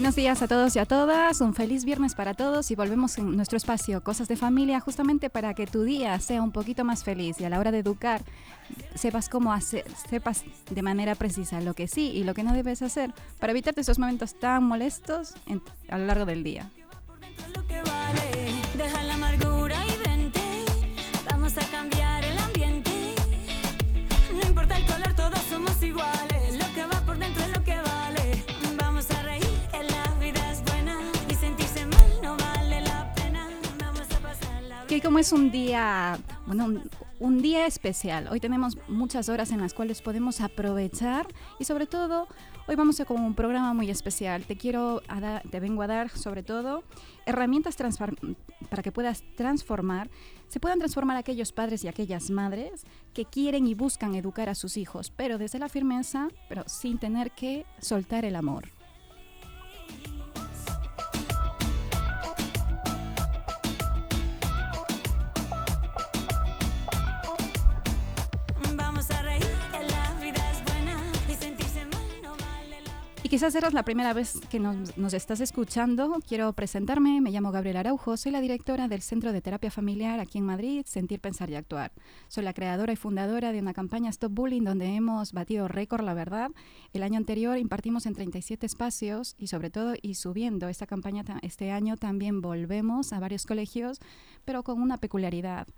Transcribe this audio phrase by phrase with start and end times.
[0.00, 3.36] Buenos días a todos y a todas, un feliz viernes para todos y volvemos en
[3.36, 7.38] nuestro espacio Cosas de Familia justamente para que tu día sea un poquito más feliz
[7.38, 8.22] y a la hora de educar
[8.94, 12.80] sepas cómo hacer, sepas de manera precisa lo que sí y lo que no debes
[12.80, 15.34] hacer para evitarte esos momentos tan molestos
[15.90, 16.70] a lo largo del día.
[35.20, 36.82] Es un día, bueno,
[37.18, 41.26] un, día especial, hoy tenemos muchas horas en las cuales podemos aprovechar
[41.58, 42.26] y sobre todo
[42.66, 44.46] hoy vamos a con un programa muy especial.
[44.46, 46.84] Te quiero, a te vengo a dar sobre todo
[47.26, 50.08] herramientas para que puedas transformar,
[50.48, 54.78] se puedan transformar aquellos padres y aquellas madres que quieren y buscan educar a sus
[54.78, 58.79] hijos, pero desde la firmeza, pero sin tener que soltar el amor.
[73.30, 76.18] Quizás eras la primera vez que nos, nos estás escuchando.
[76.26, 80.38] Quiero presentarme, me llamo Gabriela Araujo, soy la directora del Centro de Terapia Familiar aquí
[80.38, 81.92] en Madrid, Sentir, Pensar y Actuar.
[82.26, 86.12] Soy la creadora y fundadora de una campaña Stop Bullying donde hemos batido récord, la
[86.12, 86.50] verdad.
[86.92, 91.70] El año anterior impartimos en 37 espacios y sobre todo y subiendo esta campaña este
[91.70, 94.00] año también volvemos a varios colegios,
[94.44, 95.68] pero con una peculiaridad.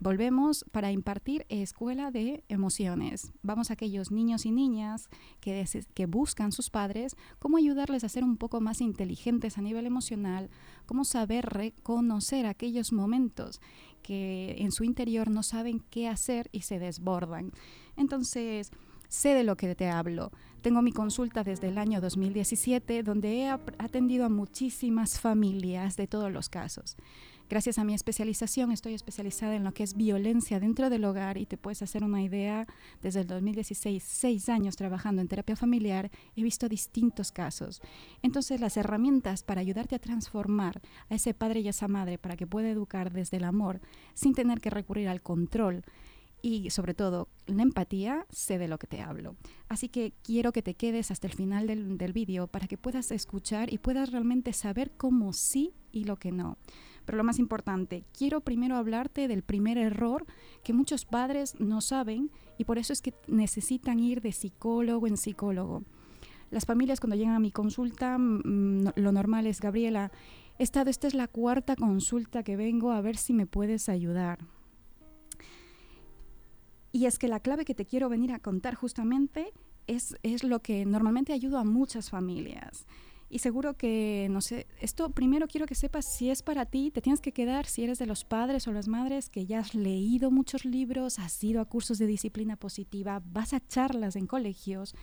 [0.00, 3.32] Volvemos para impartir escuela de emociones.
[3.42, 5.08] Vamos a aquellos niños y niñas
[5.40, 9.86] que, que buscan sus padres, cómo ayudarles a ser un poco más inteligentes a nivel
[9.86, 10.50] emocional,
[10.86, 13.60] cómo saber reconocer aquellos momentos
[14.02, 17.50] que en su interior no saben qué hacer y se desbordan.
[17.96, 18.70] Entonces,
[19.08, 20.30] sé de lo que te hablo.
[20.62, 26.32] Tengo mi consulta desde el año 2017, donde he atendido a muchísimas familias de todos
[26.32, 26.96] los casos.
[27.48, 31.46] Gracias a mi especialización, estoy especializada en lo que es violencia dentro del hogar y
[31.46, 32.66] te puedes hacer una idea,
[33.00, 37.80] desde el 2016, seis años trabajando en terapia familiar, he visto distintos casos.
[38.20, 42.36] Entonces, las herramientas para ayudarte a transformar a ese padre y a esa madre para
[42.36, 43.80] que pueda educar desde el amor
[44.12, 45.84] sin tener que recurrir al control
[46.42, 49.36] y sobre todo la empatía, sé de lo que te hablo.
[49.70, 53.10] Así que quiero que te quedes hasta el final del, del vídeo para que puedas
[53.10, 56.58] escuchar y puedas realmente saber cómo sí y lo que no.
[57.08, 60.26] Pero lo más importante, quiero primero hablarte del primer error
[60.62, 65.16] que muchos padres no saben y por eso es que necesitan ir de psicólogo en
[65.16, 65.84] psicólogo.
[66.50, 70.12] Las familias cuando llegan a mi consulta, mm, lo normal es, Gabriela,
[70.58, 74.40] esta es la cuarta consulta que vengo a ver si me puedes ayudar.
[76.92, 79.54] Y es que la clave que te quiero venir a contar justamente
[79.86, 82.84] es, es lo que normalmente ayuda a muchas familias.
[83.30, 87.02] Y seguro que, no sé, esto primero quiero que sepas si es para ti, te
[87.02, 90.30] tienes que quedar si eres de los padres o las madres que ya has leído
[90.30, 94.94] muchos libros, has ido a cursos de disciplina positiva, vas a charlas en colegios,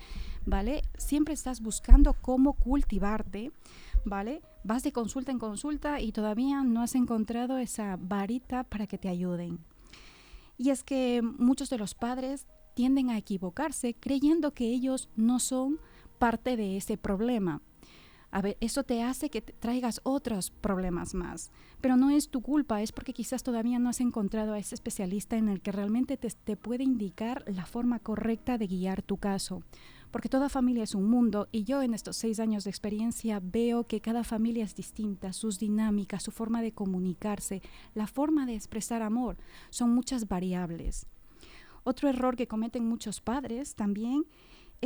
[0.45, 0.81] ¿vale?
[0.97, 3.51] Siempre estás buscando cómo cultivarte,
[4.05, 4.41] ¿vale?
[4.63, 9.09] Vas de consulta en consulta y todavía no has encontrado esa varita para que te
[9.09, 9.59] ayuden.
[10.57, 15.79] Y es que muchos de los padres tienden a equivocarse creyendo que ellos no son
[16.17, 17.61] parte de ese problema.
[18.35, 21.51] A ver, eso te hace que traigas otros problemas más.
[21.79, 25.37] Pero no es tu culpa, es porque quizás todavía no has encontrado a ese especialista
[25.37, 29.63] en el que realmente te, te puede indicar la forma correcta de guiar tu caso.
[30.11, 33.87] Porque toda familia es un mundo y yo en estos seis años de experiencia veo
[33.87, 37.61] que cada familia es distinta, sus dinámicas, su forma de comunicarse,
[37.93, 39.37] la forma de expresar amor,
[39.69, 41.07] son muchas variables.
[41.85, 44.25] Otro error que cometen muchos padres también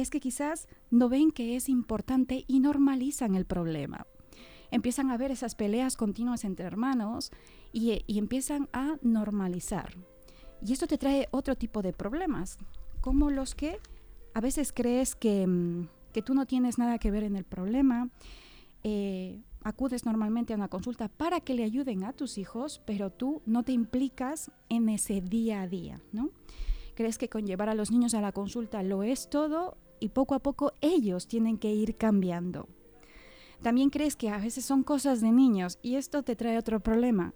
[0.01, 4.05] es que quizás no ven que es importante y normalizan el problema.
[4.71, 7.31] Empiezan a ver esas peleas continuas entre hermanos
[7.73, 9.95] y, y empiezan a normalizar.
[10.65, 12.57] Y esto te trae otro tipo de problemas,
[13.01, 13.79] como los que
[14.33, 18.09] a veces crees que, mm, que tú no tienes nada que ver en el problema.
[18.83, 23.41] Eh, acudes normalmente a una consulta para que le ayuden a tus hijos, pero tú
[23.45, 26.29] no te implicas en ese día a día, ¿no?
[26.95, 30.35] Crees que con llevar a los niños a la consulta lo es todo y poco
[30.35, 32.67] a poco ellos tienen que ir cambiando.
[33.61, 37.33] También crees que a veces son cosas de niños y esto te trae otro problema,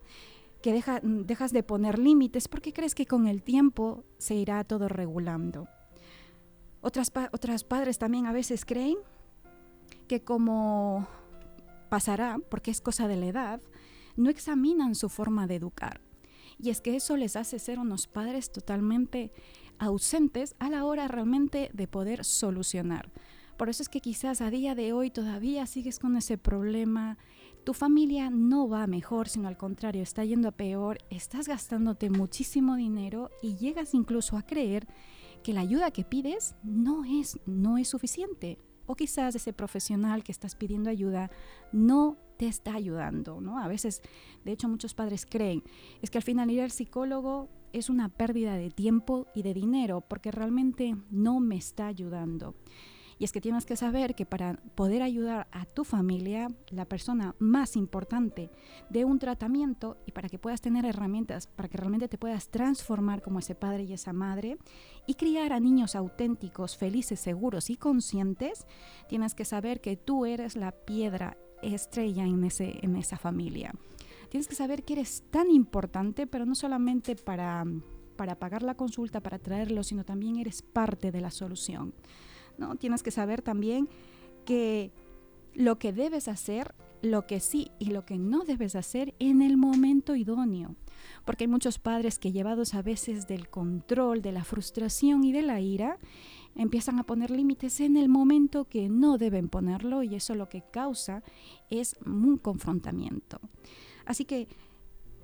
[0.61, 5.67] que dejas de poner límites porque crees que con el tiempo se irá todo regulando.
[6.81, 8.97] Otras, otras padres también a veces creen
[10.07, 11.07] que como
[11.89, 13.61] pasará, porque es cosa de la edad,
[14.15, 16.01] no examinan su forma de educar.
[16.57, 19.31] Y es que eso les hace ser unos padres totalmente
[19.79, 23.11] ausentes a la hora realmente de poder solucionar.
[23.57, 27.17] Por eso es que quizás a día de hoy todavía sigues con ese problema.
[27.63, 32.75] Tu familia no va mejor, sino al contrario, está yendo a peor, estás gastándote muchísimo
[32.75, 34.87] dinero y llegas incluso a creer
[35.43, 40.31] que la ayuda que pides no es, no es suficiente o quizás ese profesional que
[40.31, 41.31] estás pidiendo ayuda
[41.71, 43.59] no te está ayudando, ¿no?
[43.59, 44.01] A veces,
[44.43, 45.63] de hecho, muchos padres creen,
[46.01, 50.01] es que al final ir al psicólogo es una pérdida de tiempo y de dinero
[50.01, 52.55] porque realmente no me está ayudando.
[53.19, 57.35] Y es que tienes que saber que para poder ayudar a tu familia, la persona
[57.39, 58.49] más importante
[58.89, 63.21] de un tratamiento y para que puedas tener herramientas, para que realmente te puedas transformar
[63.21, 64.57] como ese padre y esa madre
[65.07, 68.65] y criar a niños auténticos, felices, seguros y conscientes,
[69.07, 73.73] tienes que saber que tú eres la piedra estrella en, ese, en esa familia.
[74.33, 77.65] Tienes que saber que eres tan importante, pero no solamente para,
[78.15, 81.93] para pagar la consulta, para traerlo, sino también eres parte de la solución.
[82.57, 82.75] ¿no?
[82.75, 83.87] Tienes que saber también
[84.43, 84.91] que
[85.53, 89.55] lo que debes hacer, lo que sí y lo que no debes hacer en el
[89.55, 90.77] momento idóneo.
[91.25, 95.43] Porque hay muchos padres que llevados a veces del control, de la frustración y de
[95.43, 95.99] la ira,
[96.55, 100.63] empiezan a poner límites en el momento que no deben ponerlo y eso lo que
[100.71, 101.21] causa
[101.69, 103.39] es un confrontamiento.
[104.05, 104.47] Así que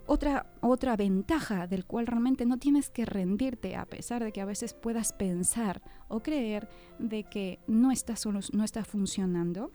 [0.06, 4.46] otra, otra ventaja del cual realmente no tienes que rendirte a pesar de que a
[4.46, 6.68] veces puedas pensar o creer
[6.98, 8.16] de que no está,
[8.54, 9.72] no está funcionando,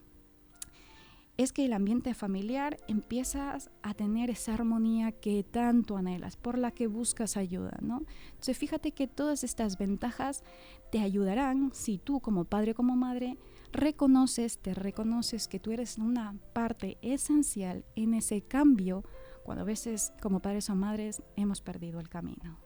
[1.37, 6.71] es que el ambiente familiar empiezas a tener esa armonía que tanto anhelas, por la
[6.71, 8.03] que buscas ayuda, ¿no?
[8.31, 10.45] Entonces fíjate que todas estas ventajas
[10.93, 13.37] te ayudarán si tú como padre o como madre
[13.75, 19.05] reconoces, te reconoces que tú eres una parte esencial en ese cambio
[19.43, 22.59] cuando a veces como padres o madres hemos perdido el camino.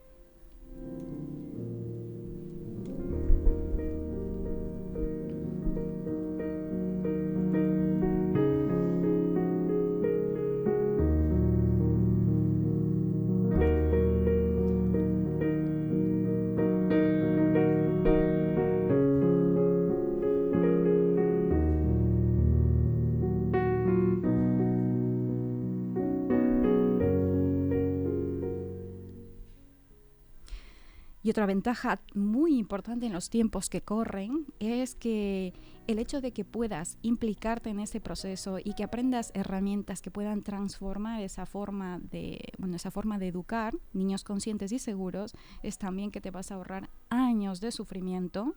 [31.28, 35.52] Y otra ventaja muy importante en los tiempos que corren es que
[35.86, 40.42] el hecho de que puedas implicarte en ese proceso y que aprendas herramientas que puedan
[40.42, 46.10] transformar esa forma de, bueno, esa forma de educar niños conscientes y seguros es también
[46.10, 48.54] que te vas a ahorrar años de sufrimiento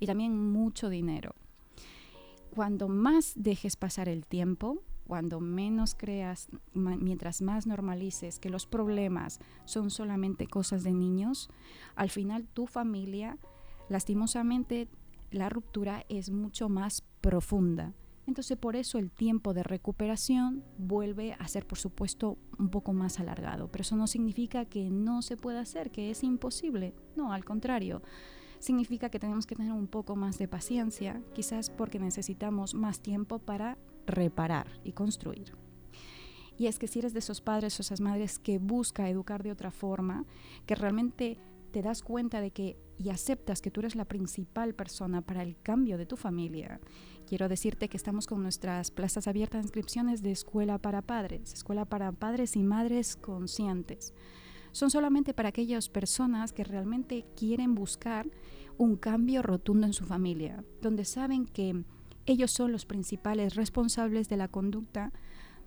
[0.00, 1.34] y también mucho dinero.
[2.54, 9.40] Cuando más dejes pasar el tiempo, cuando menos creas, mientras más normalices que los problemas
[9.64, 11.48] son solamente cosas de niños,
[11.94, 13.38] al final tu familia,
[13.88, 14.88] lastimosamente,
[15.30, 17.94] la ruptura es mucho más profunda.
[18.26, 23.20] Entonces por eso el tiempo de recuperación vuelve a ser, por supuesto, un poco más
[23.20, 23.68] alargado.
[23.70, 26.92] Pero eso no significa que no se pueda hacer, que es imposible.
[27.14, 28.02] No, al contrario.
[28.58, 33.38] Significa que tenemos que tener un poco más de paciencia, quizás porque necesitamos más tiempo
[33.38, 35.52] para reparar y construir.
[36.58, 39.52] Y es que si eres de esos padres o esas madres que busca educar de
[39.52, 40.24] otra forma,
[40.64, 41.38] que realmente
[41.70, 45.60] te das cuenta de que y aceptas que tú eres la principal persona para el
[45.60, 46.80] cambio de tu familia,
[47.26, 51.84] quiero decirte que estamos con nuestras plazas abiertas de inscripciones de escuela para padres, escuela
[51.84, 54.14] para padres y madres conscientes.
[54.72, 58.26] Son solamente para aquellas personas que realmente quieren buscar
[58.78, 61.84] un cambio rotundo en su familia, donde saben que
[62.26, 65.12] ellos son los principales responsables de la conducta,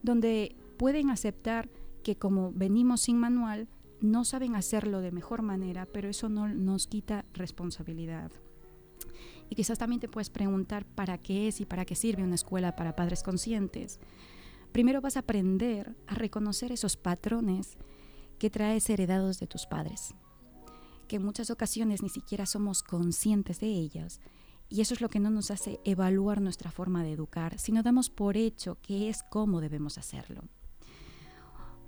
[0.03, 1.69] donde pueden aceptar
[2.03, 3.67] que como venimos sin manual,
[4.01, 8.31] no saben hacerlo de mejor manera, pero eso no nos quita responsabilidad.
[9.49, 12.75] Y quizás también te puedes preguntar para qué es y para qué sirve una escuela
[12.75, 13.99] para padres conscientes.
[14.71, 17.77] Primero vas a aprender a reconocer esos patrones
[18.37, 20.13] que traes heredados de tus padres.
[21.07, 24.21] que en muchas ocasiones ni siquiera somos conscientes de ellas.
[24.69, 28.09] Y eso es lo que no nos hace evaluar nuestra forma de educar, sino damos
[28.09, 30.43] por hecho que es cómo debemos hacerlo.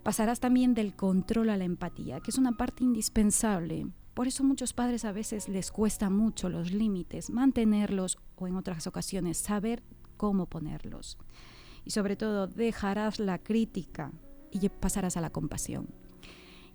[0.04, 3.86] Pasarás también del control a la empatía, que es una parte indispensable.
[4.16, 8.88] Por eso muchos padres a veces les cuesta mucho los límites, mantenerlos o en otras
[8.88, 9.84] ocasiones saber
[10.18, 11.20] cómo ponerlos.
[11.86, 14.12] Y sobre todo dejarás la crítica
[14.52, 16.01] y pasarás a la compasión.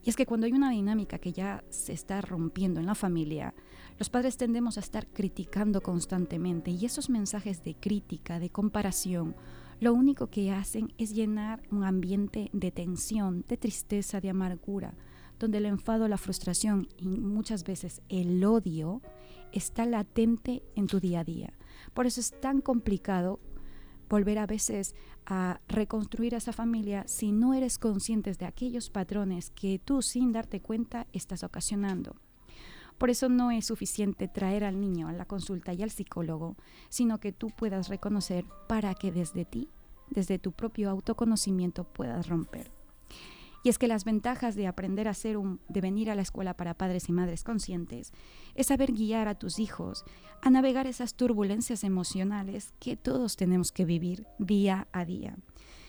[0.07, 3.55] Y es que cuando hay una dinámica que ya se está rompiendo en la familia,
[3.99, 9.35] los padres tendemos a estar criticando constantemente y esos mensajes de crítica, de comparación,
[9.81, 14.95] lo único que hacen es llenar un ambiente de tensión, de tristeza, de amargura,
[15.41, 19.03] donde el enfado, la frustración y muchas veces el odio
[19.51, 21.53] está latente en tu día a día.
[21.95, 23.41] Por eso es tan complicado
[24.09, 24.95] volver a veces
[25.27, 30.33] a reconstruir a esa familia si no eres consciente de aquellos patrones que tú sin
[30.33, 32.17] darte cuenta estás ocasionando.
[32.99, 36.57] Por eso no es suficiente traer al niño a la consulta y al psicólogo,
[36.89, 39.69] sino que tú puedas reconocer para que desde ti,
[40.09, 42.76] desde tu propio autoconocimiento puedas romper.
[43.67, 46.57] Y es que las ventajas de aprender a ser un, de venir a la escuela
[46.57, 48.13] para padres y madres conscientes
[48.55, 50.05] es saber guiar a tus hijos
[50.41, 55.37] a navegar esas turbulencias emocionales que todos tenemos que vivir día a día.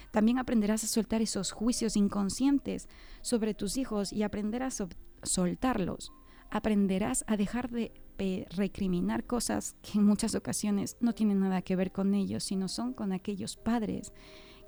[0.09, 2.89] También aprenderás a soltar esos juicios inconscientes
[3.21, 4.87] sobre tus hijos y aprenderás a
[5.21, 6.11] soltarlos
[6.49, 11.91] aprenderás a dejar de recriminar cosas que en muchas ocasiones no tienen nada que ver
[11.91, 14.13] con ellos, sino son con aquellos padres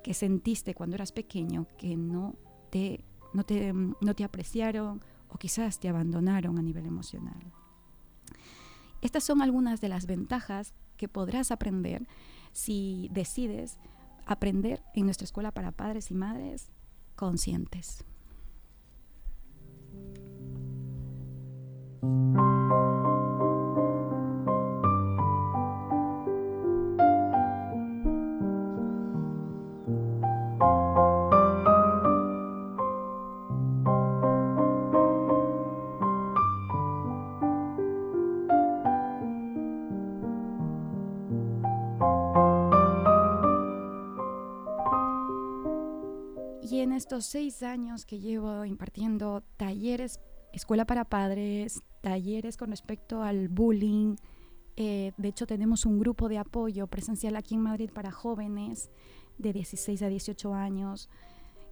[0.04, 2.36] que sentiste cuando eras pequeño que no
[3.32, 7.52] no te, no te apreciaron o quizás te abandonaron a nivel emocional.
[9.02, 12.06] Estas son algunas de las ventajas que podrás aprender
[12.52, 13.78] si decides
[14.26, 16.70] aprender en nuestra escuela para padres y madres
[17.16, 18.04] conscientes.
[46.80, 50.18] En estos seis años que llevo impartiendo talleres
[50.54, 54.16] escuela para padres, talleres con respecto al bullying.
[54.76, 58.90] Eh, de hecho, tenemos un grupo de apoyo presencial aquí en Madrid para jóvenes
[59.36, 61.10] de 16 a 18 años.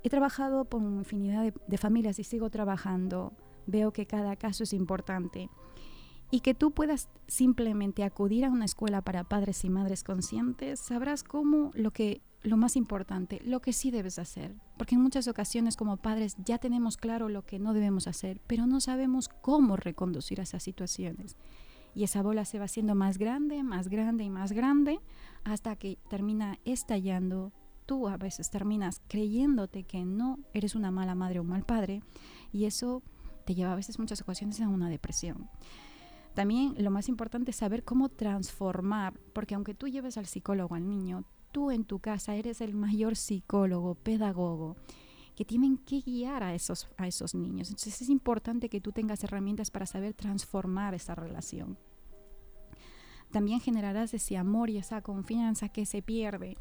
[0.03, 3.33] He trabajado con infinidad de, familias y sigo trabajando.
[3.67, 5.49] Veo que cada caso es importante.
[6.31, 11.25] Y que tú puedas simplemente acudir a una escuela para padres y madres conscientes, sabrás
[11.25, 14.55] cómo lo que lo más importante, lo que sí debes hacer.
[14.77, 18.67] Porque en muchas ocasiones como padres ya tenemos claro lo que no debemos hacer, pero
[18.67, 21.37] no sabemos cómo reconducir esas situaciones.
[21.95, 25.01] Y esa bola se va haciendo más grande, más grande y más grande
[25.45, 27.53] hasta que termina estallando.
[27.87, 32.03] Tú a veces terminas creyéndote que no eres una mala madre o un mal padre
[32.53, 33.03] y eso
[33.47, 35.49] te lleva a veces muchas ocasiones a una depresión.
[36.35, 40.87] También lo más importante es saber cómo transformar, porque aunque tú lleves al psicólogo al
[40.87, 44.77] niño, tú en tu casa eres el mayor psicólogo, pedagogo,
[45.35, 47.69] que tienen que guiar a esos, a esos niños.
[47.69, 51.79] Entonces es importante que tú tengas herramientas para saber transformar esa relación.
[53.31, 56.57] También generarás ese amor y esa confianza que se pierde,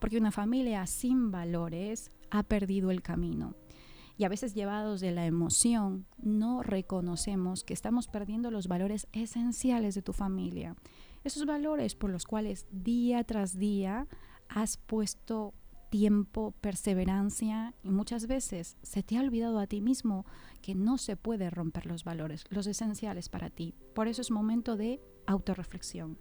[0.00, 3.54] porque una familia sin valores ha perdido el camino.
[4.18, 9.94] Y a veces llevados de la emoción, no reconocemos que estamos perdiendo los valores esenciales
[9.94, 10.76] de tu familia.
[11.24, 14.06] Esos valores por los cuales día tras día
[14.50, 15.54] has puesto
[15.90, 20.24] tiempo, perseverancia y muchas veces se te ha olvidado a ti mismo
[20.62, 23.74] que no se puede romper los valores, los esenciales para ti.
[23.94, 26.18] Por eso es momento de autorreflexión.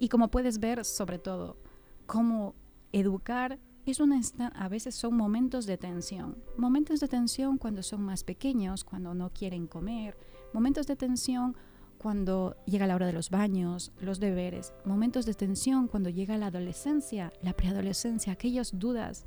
[0.00, 1.58] Y como puedes ver, sobre todo,
[2.06, 2.54] cómo
[2.92, 3.58] educar
[3.90, 4.20] es una
[4.54, 6.36] a veces son momentos de tensión.
[6.56, 10.16] Momentos de tensión cuando son más pequeños, cuando no quieren comer,
[10.52, 11.56] momentos de tensión
[11.98, 16.46] cuando llega la hora de los baños, los deberes, momentos de tensión cuando llega la
[16.46, 19.26] adolescencia, la preadolescencia, aquellas dudas.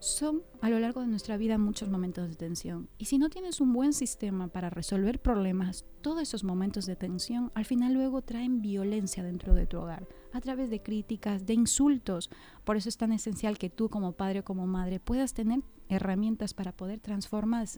[0.00, 2.88] Son a lo largo de nuestra vida muchos momentos de tensión.
[2.96, 7.52] Y si no tienes un buen sistema para resolver problemas, todos esos momentos de tensión
[7.54, 12.30] al final luego traen violencia dentro de tu hogar, a través de críticas, de insultos.
[12.64, 16.54] Por eso es tan esencial que tú como padre o como madre puedas tener herramientas
[16.54, 17.68] para poder transformar,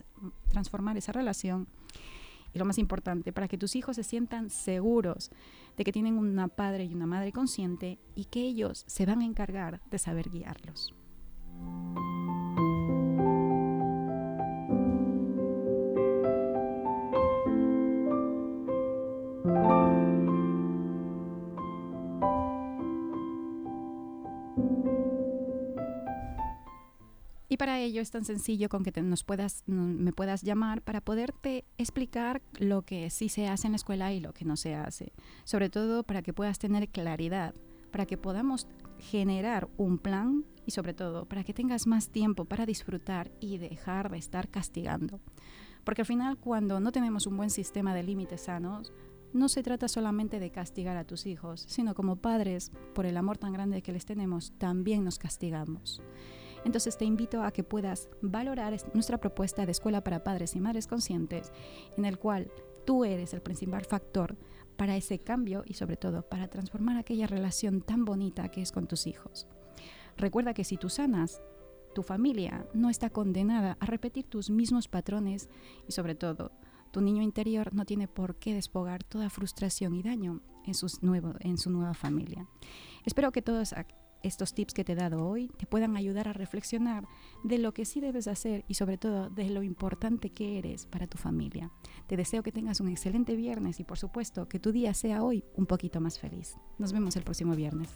[0.47, 1.67] transformar esa relación
[2.53, 5.31] y lo más importante, para que tus hijos se sientan seguros
[5.77, 9.25] de que tienen una padre y una madre consciente y que ellos se van a
[9.25, 10.93] encargar de saber guiarlos.
[27.53, 31.65] Y para ello es tan sencillo con que nos puedas, me puedas llamar para poderte
[31.77, 35.13] explicar lo que sí se hace en la escuela y lo que no se hace.
[35.43, 37.53] Sobre todo para que puedas tener claridad,
[37.91, 38.65] para que podamos
[38.97, 44.09] generar un plan y sobre todo para que tengas más tiempo para disfrutar y dejar
[44.09, 45.19] de estar castigando.
[45.83, 48.91] Porque al final cuando no tenemos un buen sistema de límites sanos,
[49.31, 53.37] no se trata solamente de castigar a tus hijos, sino como padres, por el amor
[53.37, 56.01] tan grande que les tenemos, también nos castigamos.
[56.65, 60.87] Entonces te invito a que puedas valorar nuestra propuesta de escuela para padres y madres
[60.87, 61.51] conscientes,
[61.97, 62.51] en el cual
[62.85, 64.37] tú eres el principal factor
[64.77, 68.87] para ese cambio y sobre todo para transformar aquella relación tan bonita que es con
[68.87, 69.47] tus hijos.
[70.17, 71.41] Recuerda que si tú sanas,
[71.93, 75.49] tu familia no está condenada a repetir tus mismos patrones
[75.87, 76.51] y sobre todo,
[76.91, 80.73] tu niño interior no tiene por qué despogar toda frustración y daño en,
[81.39, 82.47] en su nueva familia.
[83.05, 83.73] Espero que todos
[84.23, 87.05] estos tips que te he dado hoy te puedan ayudar a reflexionar
[87.43, 91.07] de lo que sí debes hacer y sobre todo de lo importante que eres para
[91.07, 91.71] tu familia.
[92.07, 95.43] Te deseo que tengas un excelente viernes y por supuesto que tu día sea hoy
[95.55, 96.55] un poquito más feliz.
[96.79, 97.89] Nos vemos el próximo viernes.